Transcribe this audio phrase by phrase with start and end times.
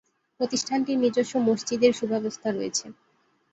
[0.39, 2.85] প্রতিষ্ঠানটির নিজস্ব মসজিদ এর সুব্যবস্থা রয়েছে।